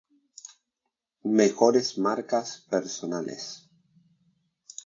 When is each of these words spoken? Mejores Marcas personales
Mejores 1.31 1.95
Marcas 1.99 2.65
personales 2.67 3.69